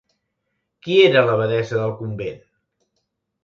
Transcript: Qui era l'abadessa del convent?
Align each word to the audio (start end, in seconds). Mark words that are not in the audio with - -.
Qui 0.87 0.97
era 1.09 1.23
l'abadessa 1.29 1.77
del 1.79 1.95
convent? 2.03 2.43